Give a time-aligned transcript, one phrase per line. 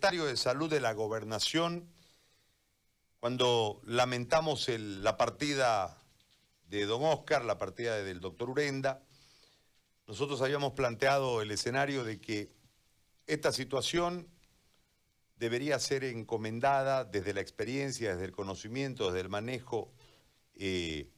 [0.00, 1.86] secretario de Salud de la Gobernación,
[3.18, 5.98] cuando lamentamos la partida
[6.70, 9.02] de don Oscar, la partida del doctor Urenda,
[10.06, 12.50] nosotros habíamos planteado el escenario de que
[13.26, 14.26] esta situación
[15.36, 19.92] debería ser encomendada desde la experiencia, desde el conocimiento, desde el manejo
[20.54, 21.10] eh,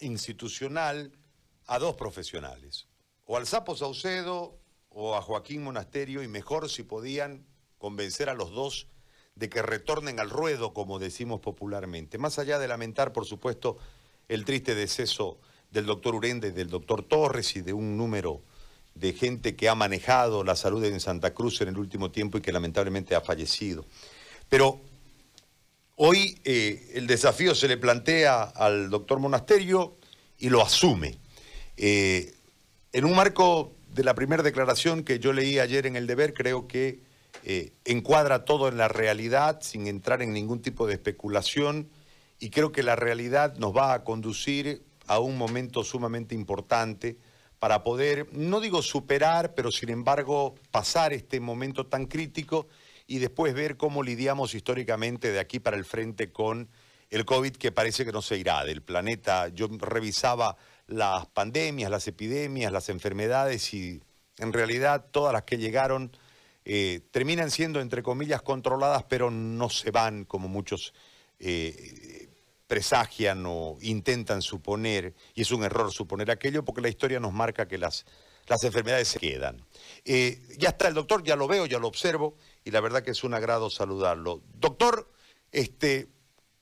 [0.00, 1.12] institucional
[1.66, 2.88] a dos profesionales,
[3.24, 4.58] o al Sapo Saucedo
[4.88, 7.46] o a Joaquín Monasterio, y mejor si podían
[7.86, 8.88] convencer a los dos
[9.36, 12.18] de que retornen al ruedo, como decimos popularmente.
[12.18, 13.78] Más allá de lamentar, por supuesto,
[14.28, 15.38] el triste deceso
[15.70, 18.42] del doctor Urende del doctor Torres y de un número
[18.96, 22.40] de gente que ha manejado la salud en Santa Cruz en el último tiempo y
[22.40, 23.84] que lamentablemente ha fallecido.
[24.48, 24.80] Pero
[25.94, 29.96] hoy eh, el desafío se le plantea al doctor Monasterio
[30.40, 31.18] y lo asume.
[31.76, 32.34] Eh,
[32.92, 36.66] en un marco de la primera declaración que yo leí ayer en el deber, creo
[36.66, 37.05] que
[37.44, 41.88] eh, encuadra todo en la realidad sin entrar en ningún tipo de especulación
[42.38, 47.16] y creo que la realidad nos va a conducir a un momento sumamente importante
[47.58, 52.66] para poder, no digo superar, pero sin embargo pasar este momento tan crítico
[53.06, 56.68] y después ver cómo lidiamos históricamente de aquí para el frente con
[57.10, 59.48] el COVID que parece que no se irá del planeta.
[59.48, 60.56] Yo revisaba
[60.86, 64.02] las pandemias, las epidemias, las enfermedades y
[64.38, 66.12] en realidad todas las que llegaron
[66.68, 70.92] eh, terminan siendo, entre comillas, controladas, pero no se van como muchos
[71.38, 72.28] eh,
[72.66, 77.68] presagian o intentan suponer, y es un error suponer aquello porque la historia nos marca
[77.68, 78.04] que las,
[78.48, 79.64] las enfermedades se quedan.
[80.04, 83.12] Eh, ya está el doctor, ya lo veo, ya lo observo, y la verdad que
[83.12, 84.42] es un agrado saludarlo.
[84.54, 85.08] Doctor,
[85.52, 86.08] este,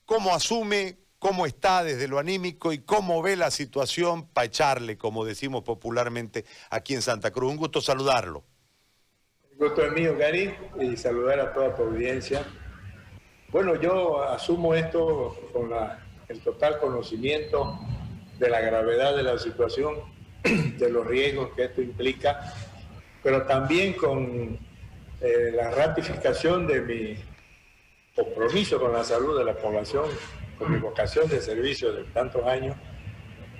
[0.05, 5.25] ¿cómo asume, cómo está desde lo anímico y cómo ve la situación para echarle, como
[5.25, 7.51] decimos popularmente aquí en Santa Cruz?
[7.51, 8.45] Un gusto saludarlo.
[9.57, 12.43] Gusto es mío, Gary, y saludar a toda tu audiencia.
[13.51, 15.71] Bueno, yo asumo esto con
[16.29, 17.79] el total conocimiento
[18.41, 19.95] de la gravedad de la situación,
[20.43, 22.53] de los riesgos que esto implica,
[23.23, 24.59] pero también con
[25.21, 27.17] eh, la ratificación de mi
[28.17, 30.07] compromiso con la salud de la población,
[30.59, 32.77] con mi vocación de servicio de tantos años,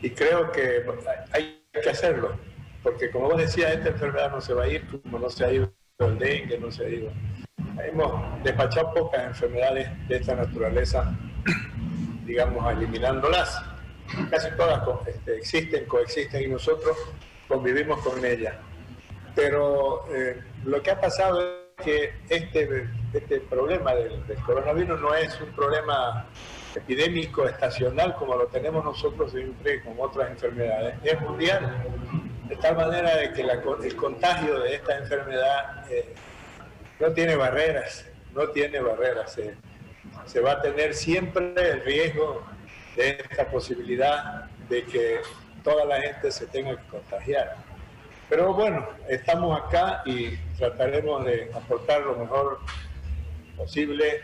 [0.03, 0.85] y creo que
[1.31, 2.37] hay que hacerlo,
[2.83, 5.53] porque como vos decías, esta enfermedad no se va a ir como no se ha
[5.53, 7.13] ido el dengue, no se ido
[7.83, 11.17] hemos despachado pocas enfermedades de esta naturaleza,
[12.27, 13.63] digamos, eliminándolas.
[14.31, 16.97] Casi todas este, existen, coexisten y nosotros
[17.49, 18.55] convivimos con ellas.
[19.35, 25.15] Pero eh, lo que ha pasado es que este, este problema del, del, coronavirus no
[25.15, 26.27] es un problema
[26.75, 31.85] epidémico estacional como lo tenemos nosotros siempre con otras enfermedades, es mundial.
[32.49, 36.15] De tal manera de que el contagio de esta enfermedad eh,
[37.01, 39.39] no tiene barreras, no tiene barreras.
[40.27, 42.45] Se, va a tener siempre el riesgo
[42.97, 45.21] de esta posibilidad de que
[45.63, 47.57] toda la gente se tenga que contagiar.
[48.29, 52.61] Pero bueno, estamos acá y trataremos de aportar lo mejor
[53.57, 54.23] posible.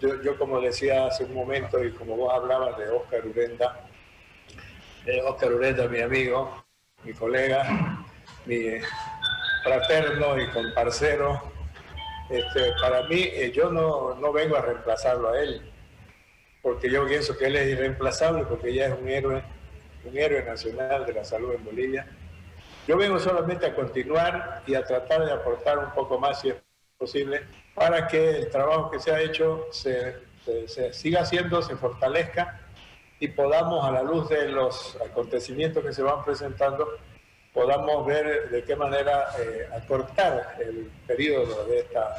[0.00, 3.86] Yo, como decía hace un momento y como vos hablabas de Oscar Urenda,
[5.06, 6.64] eh, Oscar Urenda, mi amigo,
[7.04, 8.04] mi colega,
[8.46, 8.78] mi
[9.62, 11.40] fraterno y comparcero,
[12.30, 15.70] este, para mí, eh, yo no, no, vengo a reemplazarlo a él,
[16.62, 19.42] porque yo pienso que él es irreemplazable, porque ya es un héroe,
[20.04, 22.06] un héroe nacional de la salud en Bolivia.
[22.86, 26.56] Yo vengo solamente a continuar y a tratar de aportar un poco más, si es
[26.98, 27.42] posible,
[27.74, 30.16] para que el trabajo que se ha hecho se,
[30.66, 32.61] se siga haciendo, se fortalezca
[33.22, 36.88] y podamos, a la luz de los acontecimientos que se van presentando,
[37.54, 42.16] podamos ver de qué manera eh, acortar el periodo de esta,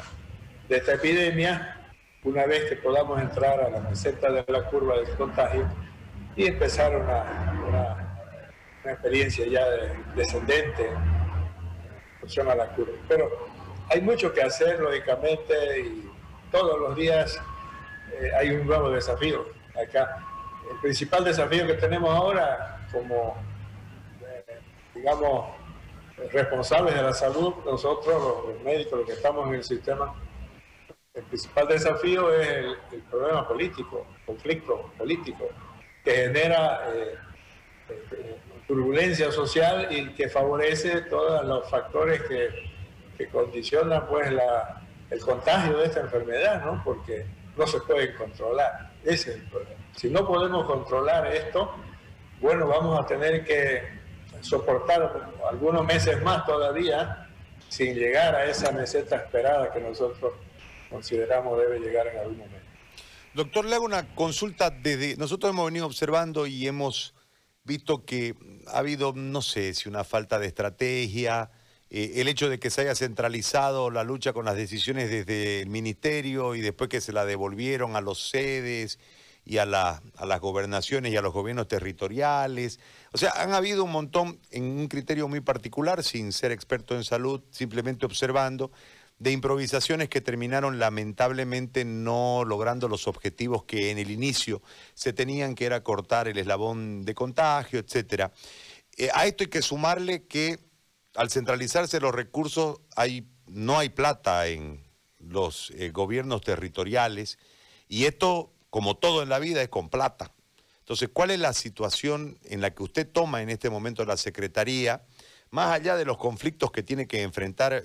[0.66, 5.14] de esta epidemia una vez que podamos entrar a la meseta de la curva del
[5.16, 5.66] contagio
[6.36, 9.62] y empezar una, una, experiencia ya
[10.16, 12.94] descendente en la curva.
[13.08, 13.30] Pero
[13.90, 16.10] hay mucho que hacer, lógicamente, y
[16.50, 17.38] todos los días
[18.10, 19.44] eh, hay un nuevo desafío
[19.78, 20.30] acá.
[20.70, 23.36] El principal desafío que tenemos ahora como
[24.94, 25.46] digamos,
[26.32, 30.14] responsables de la salud, nosotros los, médicos, los que estamos en el sistema,
[31.12, 32.48] el principal desafío es
[32.92, 35.48] el, problema político, conflicto político,
[36.04, 37.14] que genera eh,
[37.88, 38.36] eh,
[38.66, 42.48] turbulencia social y que favorece todos los factores que,
[43.18, 46.82] que condicionan pues, la, el contagio de esta enfermedad, ¿no?
[46.84, 47.26] porque
[47.56, 48.93] no se puede controlar.
[49.04, 49.80] Ese es el problema.
[49.96, 51.74] Si no podemos controlar esto,
[52.40, 53.82] bueno, vamos a tener que
[54.40, 57.28] soportar algunos meses más todavía
[57.68, 60.34] sin llegar a esa meseta esperada que nosotros
[60.90, 62.64] consideramos debe llegar en algún momento.
[63.34, 65.16] Doctor, le hago una consulta desde...
[65.16, 67.14] Nosotros hemos venido observando y hemos
[67.64, 68.34] visto que
[68.68, 71.50] ha habido, no sé, si una falta de estrategia,
[71.90, 75.68] eh, el hecho de que se haya centralizado la lucha con las decisiones desde el
[75.68, 78.98] ministerio y después que se la devolvieron a los sedes
[79.44, 82.80] y a, la, a las gobernaciones y a los gobiernos territoriales.
[83.12, 87.04] O sea, han habido un montón, en un criterio muy particular, sin ser experto en
[87.04, 88.70] salud, simplemente observando,
[89.18, 94.62] de improvisaciones que terminaron lamentablemente no logrando los objetivos que en el inicio
[94.94, 98.32] se tenían, que era cortar el eslabón de contagio, etcétera.
[98.96, 100.58] Eh, a esto hay que sumarle que
[101.14, 104.84] al centralizarse los recursos hay, no hay plata en
[105.18, 107.38] los eh, gobiernos territoriales
[107.88, 110.32] y esto, como todo en la vida, es con plata.
[110.80, 115.04] Entonces, ¿cuál es la situación en la que usted toma en este momento la Secretaría,
[115.50, 117.84] más allá de los conflictos que tiene que enfrentar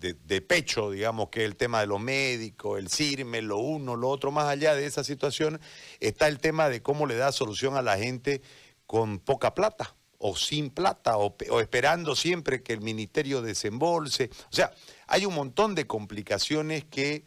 [0.00, 4.30] de, pecho, digamos, que el tema de los médicos, el CIRME, lo uno, lo otro,
[4.30, 5.60] más allá de esa situación,
[6.00, 8.40] está el tema de cómo le da solución a la gente
[8.86, 14.30] con poca plata o sin plata o, esperando siempre que el ministerio desembolse.
[14.50, 14.70] O sea,
[15.06, 17.24] hay un montón de complicaciones que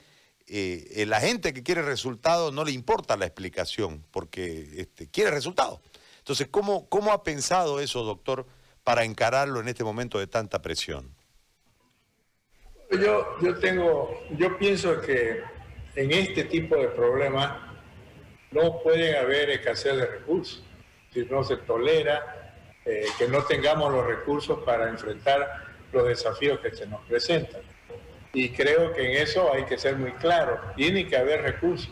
[0.47, 5.79] eh, la gente que quiere resultados no le importa la explicación porque este, quiere resultados.
[6.19, 8.45] Entonces, ¿cómo, ¿cómo ha pensado eso, doctor,
[8.83, 11.15] para encararlo en este momento de tanta presión?
[12.91, 15.41] Yo, yo tengo, yo pienso que
[15.95, 17.57] en este tipo de problemas
[18.51, 20.63] no puede haber escasez de recursos.
[21.11, 22.42] Si no se tolera
[22.85, 27.62] eh, que no tengamos los recursos para enfrentar los desafíos que se nos presentan.
[28.33, 30.59] Y creo que en eso hay que ser muy claro.
[30.75, 31.91] Tiene que haber recursos.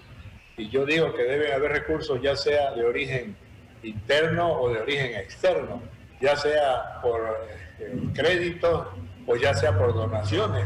[0.58, 3.36] Y yo digo que deben haber recursos ya sea de origen
[3.84, 5.82] interno o de origen externo,
[6.20, 7.38] ya sea por
[7.80, 8.88] eh, créditos
[9.28, 10.66] o ya sea por donaciones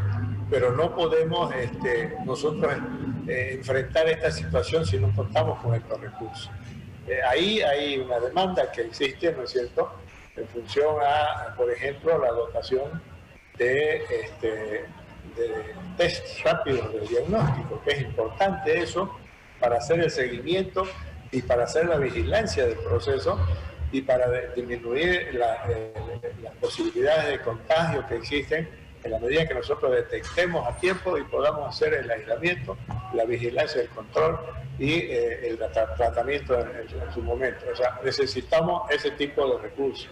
[0.49, 2.73] pero no podemos este, nosotros
[3.27, 6.51] eh, enfrentar esta situación si no contamos con estos recursos.
[7.07, 9.91] Eh, ahí hay una demanda que existe, ¿no es cierto?,
[10.35, 13.01] en función a, por ejemplo, la dotación
[13.57, 14.85] de, este,
[15.35, 19.17] de test rápidos de diagnóstico, que es importante eso
[19.59, 20.83] para hacer el seguimiento
[21.31, 23.39] y para hacer la vigilancia del proceso
[23.91, 25.93] y para disminuir eh,
[26.41, 28.67] las posibilidades de contagio que existen
[29.03, 32.75] en la medida que nosotros detectemos a tiempo y podamos hacer el aislamiento,
[33.13, 34.39] la vigilancia, el control
[34.79, 35.59] y eh, el
[35.95, 37.65] tratamiento en, su momento.
[37.71, 40.09] O sea, necesitamos ese tipo de recursos.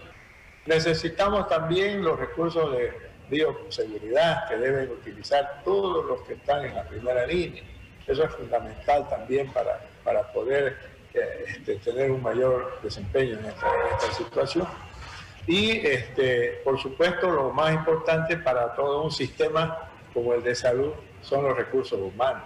[0.66, 2.94] Necesitamos también los recursos de
[3.30, 7.64] bioseguridad que deben utilizar todos los que están en la primera línea.
[8.08, 10.78] Eso es fundamental también para, para poder
[11.14, 14.68] eh, este, tener un mayor desempeño en esta, en esta situación.
[15.48, 20.94] Y, este, por supuesto, lo más importante para todo un sistema como el de salud
[21.22, 22.44] son los recursos humanos.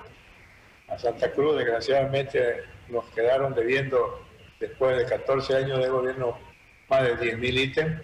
[0.87, 4.21] A Santa Cruz, desgraciadamente, nos quedaron debiendo,
[4.59, 6.37] después de 14 años de gobierno,
[6.89, 8.01] más de 10.000 ítems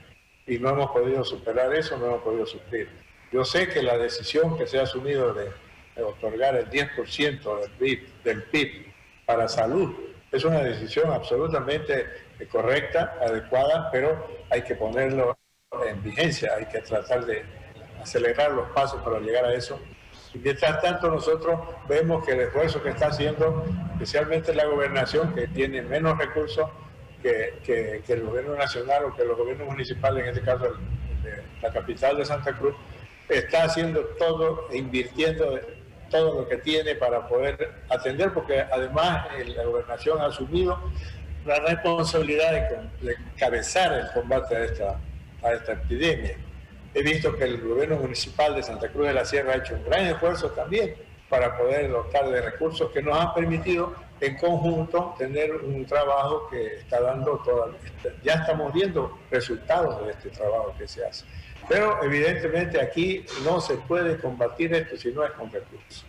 [0.47, 2.89] y no hemos podido superar eso, no hemos podido suplir.
[3.31, 5.51] Yo sé que la decisión que se ha asumido de,
[6.03, 8.94] otorgar el 10% del PIB, del PIB
[9.27, 9.94] para salud
[10.31, 12.07] es una decisión absolutamente
[12.51, 15.38] correcta, adecuada, pero hay que ponerlo
[15.88, 17.44] en vigencia, hay que tratar de
[18.01, 19.80] acelerar los pasos para llegar a eso.
[20.33, 23.63] Y mientras tanto nosotros vemos que el esfuerzo que está haciendo,
[23.94, 26.68] especialmente la gobernación, que tiene menos recursos
[27.23, 30.65] que, que, el gobierno nacional o que los gobiernos municipales, en este caso
[31.23, 32.75] de la capital de Santa Cruz,
[33.30, 35.59] está haciendo todo e invirtiendo
[36.09, 39.25] todo lo que tiene para poder atender, porque además
[39.56, 40.77] la gobernación ha asumido
[41.45, 44.99] la responsabilidad de, de encabezar el combate a esta,
[45.42, 46.35] a esta epidemia.
[46.94, 49.83] He visto que el gobierno municipal de Santa Cruz de la Sierra ha hecho un
[49.85, 50.94] gran esfuerzo también
[51.33, 56.75] para poder dotar de recursos que nos han permitido en conjunto tener un trabajo que
[56.75, 57.71] está dando toda...
[58.23, 61.25] Ya estamos viendo resultados de este trabajo que se hace.
[61.68, 66.06] Pero evidentemente aquí no se puede combatir esto si no es con recursos.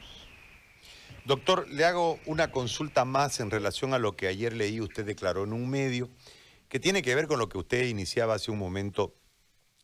[1.25, 5.45] Doctor, le hago una consulta más en relación a lo que ayer leí, usted declaró
[5.45, 6.11] en un medio,
[6.69, 9.14] que tiene que ver con lo que usted iniciaba hace un momento,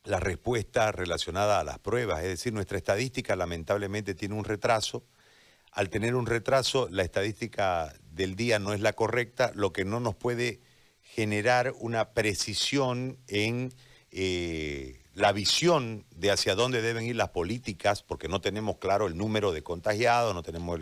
[0.05, 2.25] la respuesta relacionada a las pruebas.
[2.25, 5.03] Es decir, nuestra estadística lamentablemente tiene un retraso.
[5.73, 10.01] Al tener un retraso, la estadística del día no es la correcta, lo que no
[10.01, 10.61] nos puede
[11.03, 13.73] generar una precisión en...
[14.13, 19.17] Eh, la visión de hacia dónde deben ir las políticas, porque no tenemos claro el
[19.17, 20.81] número de contagiados, no tenemos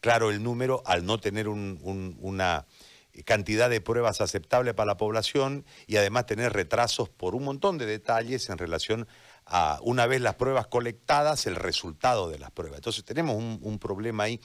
[0.00, 2.66] claro el número al no tener una
[3.24, 7.86] cantidad de pruebas aceptable para la población y además tener retrasos por un montón de
[7.86, 9.06] detalles en relación
[9.82, 12.78] una vez las pruebas colectadas, el resultado de las pruebas.
[12.78, 14.40] Entonces tenemos un, problema ahí.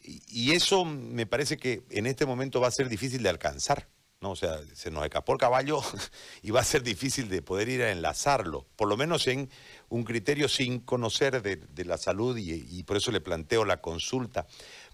[0.00, 3.88] Y, eso me parece que en este momento va a ser difícil de alcanzar.
[4.20, 4.30] ¿no?
[4.30, 5.80] O sea, se nos escapó el caballo
[6.42, 9.48] y va a ser difícil de poder ir a enlazarlo, por lo menos en
[9.88, 14.46] un criterio sin conocer de, la salud y, por eso le planteo la consulta,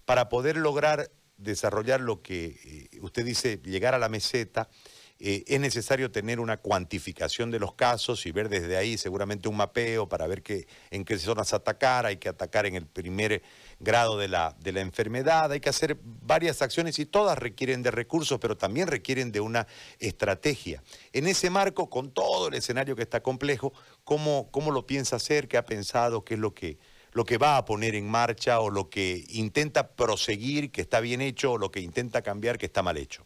[0.05, 4.69] para poder lograr desarrollar lo que eh, usted dice, llegar a la meseta,
[5.17, 9.55] eh, es necesario tener una cuantificación de los casos y ver desde ahí seguramente un
[9.55, 13.41] mapeo para ver qué, en qué zonas atacar, hay que atacar en el primer
[13.79, 17.91] grado de la, de la enfermedad, hay que hacer varias acciones y todas requieren de
[17.91, 19.67] recursos, pero también requieren de una
[19.99, 20.83] estrategia.
[21.13, 23.71] En ese marco, con todo el escenario que está complejo,
[24.03, 25.47] ¿cómo, cómo lo piensa hacer?
[25.47, 26.25] ¿Qué ha pensado?
[26.25, 26.77] ¿Qué es lo que,
[27.13, 31.21] lo que va a poner en marcha o lo que intenta proseguir que está bien
[31.21, 33.25] hecho o lo que intenta cambiar que está mal hecho?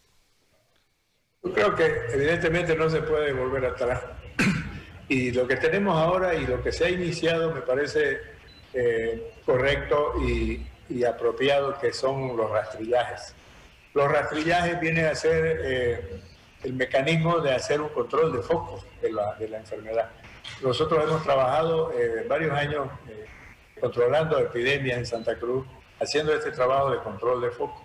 [1.42, 4.02] Yo creo que evidentemente no se puede volver atrás.
[5.08, 8.20] Y lo que tenemos ahora y lo que se ha iniciado me parece
[8.74, 10.66] eh, correcto y,
[11.04, 13.34] apropiado, que son los rastrillajes.
[13.94, 16.20] Los rastrillajes vienen a ser eh,
[16.62, 20.10] el mecanismo de hacer un control de foco de la, de la enfermedad.
[20.62, 22.88] Nosotros hemos trabajado eh, varios años
[23.80, 25.66] controlando epidemias en Santa Cruz,
[26.00, 27.84] haciendo este trabajo de control de foco.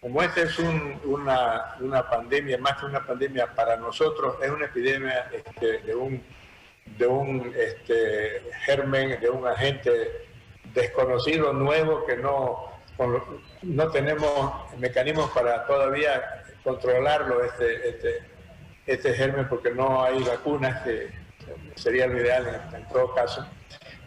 [0.00, 5.30] Como esta es una, una, pandemia, más que una pandemia para nosotros, es una epidemia
[5.30, 6.22] este, de un,
[6.96, 10.26] de un este, germen, de un agente
[10.72, 12.70] desconocido, nuevo, que no,
[13.60, 18.18] no tenemos mecanismos para todavía controlarlo, este, este,
[18.86, 21.10] este germen, porque no hay vacunas, que
[21.74, 23.46] sería lo ideal en, todo caso.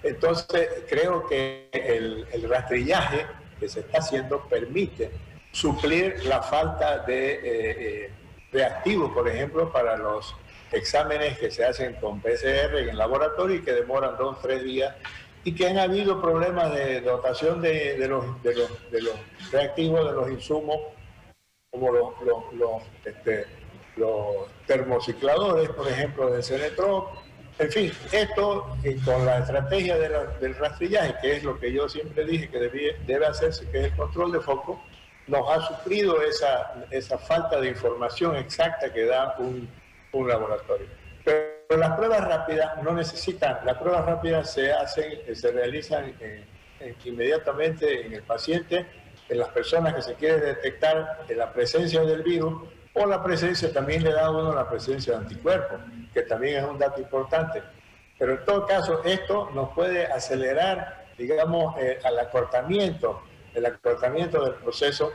[0.01, 3.27] Entonces, creo que el, el rastrillaje
[3.59, 5.11] que se está haciendo permite
[5.53, 8.11] suplir la falta de eh,
[8.51, 10.35] reactivos, por ejemplo, para los
[10.71, 14.95] exámenes que se hacen con PCR en laboratorio y que demoran dos tres días
[15.43, 19.15] y que han habido problemas de dotación de, los, de, los,
[19.51, 20.77] reactivos, de los insumos,
[21.69, 22.13] como los,
[22.53, 23.45] los, este,
[24.65, 27.09] termocicladores, por ejemplo, del Cenetrop.
[27.59, 32.49] En fin, esto con la estrategia del rastrillaje, que es lo que yo siempre dije
[32.49, 34.81] que debe, debe hacerse, que es el control de foco,
[35.27, 39.69] nos ha sufrido esa, esa falta de información exacta que da un,
[40.11, 40.87] un laboratorio.
[41.23, 46.13] Pero las pruebas rápidas no necesitan, las pruebas rápidas se hacen, se realizan
[47.05, 48.85] inmediatamente en el paciente,
[49.29, 52.61] en las personas que se quiere detectar la presencia del virus
[52.93, 55.79] o la presencia, también le da a uno la presencia de anticuerpos,
[56.13, 57.63] que también es un dato importante.
[58.19, 63.23] Pero en todo caso, esto nos puede acelerar, digamos, eh, al acortamiento
[63.55, 65.11] el acortamiento del proceso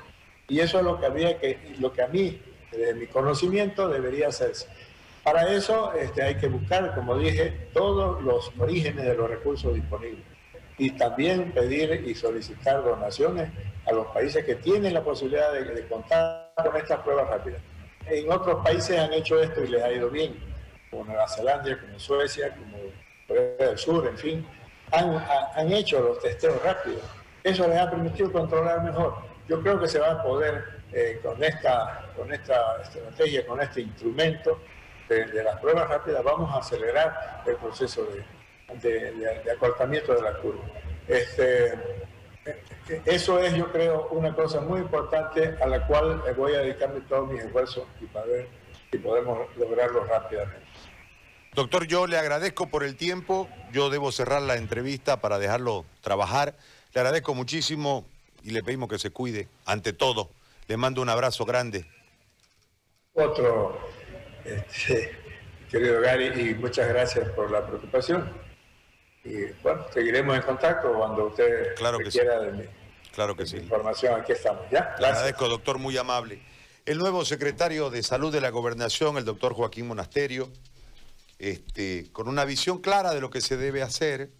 [0.49, 2.41] y eso es lo que había que, lo que a mí,
[2.73, 4.67] desde mi conocimiento, debería hacerse.
[5.23, 10.25] Para eso este, hay que buscar, como dije, todos los orígenes de los recursos disponibles
[10.79, 13.51] y también pedir y solicitar donaciones
[13.85, 17.61] a los países que tienen la posibilidad de, contar con estas pruebas rápidas.
[18.07, 20.35] En otros países han hecho esto y les ha ido bien,
[20.91, 22.79] como Nueva Zelanda, como Suecia, como
[23.27, 24.47] Corea del Sur, en fin,
[24.93, 25.23] han,
[25.55, 27.03] han hecho los testeos rápidos
[27.49, 29.17] eso les ha permitido controlar mejor.
[29.49, 33.81] Yo creo que se va a poder, eh, con, esta, con esta estrategia, con este
[33.83, 34.61] instrumento
[35.09, 38.07] de, las pruebas rápidas, vamos a acelerar el proceso
[38.75, 40.65] de, de, acortamiento de la curva.
[41.07, 41.73] Este,
[43.07, 47.31] eso es, yo creo, una cosa muy importante a la cual voy a dedicarme todos
[47.31, 48.49] mis esfuerzos y para ver
[48.91, 50.69] si podemos lograrlo rápidamente.
[51.55, 53.49] Doctor, yo le agradezco por el tiempo.
[53.73, 56.55] Yo debo cerrar la entrevista para dejarlo trabajar.
[56.99, 58.09] Le agradezco muchísimo
[58.43, 60.31] y le pedimos que se cuide ante todo.
[60.67, 61.87] Le mando un abrazo grande.
[63.15, 63.79] Otro,
[64.45, 65.17] este,
[65.71, 68.29] querido Gary, y muchas gracias por la preocupación.
[69.23, 72.65] Y bueno, seguiremos en contacto cuando usted claro que quiera de mi,
[73.15, 73.59] claro que sí.
[73.59, 74.21] información.
[74.21, 74.97] Aquí estamos, ¿ya?
[74.99, 76.43] Le agradezco, doctor, muy amable.
[76.85, 80.51] El nuevo secretario de Salud de la Gobernación, el doctor Joaquín Monasterio,
[81.39, 84.33] este, con una visión clara de lo que se debe hacer,